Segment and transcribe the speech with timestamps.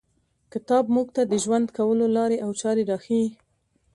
[0.53, 3.27] کتاب موږ ته د ژوند کولو لاري او چاري راښیي.